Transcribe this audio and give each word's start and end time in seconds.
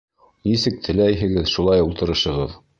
Нисек 0.51 0.79
теләйһегеҙ, 0.87 1.47
шулай 1.55 1.87
ултырышығыҙ. 1.91 2.61